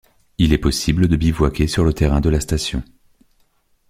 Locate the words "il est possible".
0.39-1.07